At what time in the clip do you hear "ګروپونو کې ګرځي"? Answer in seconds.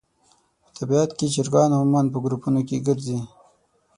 2.23-3.19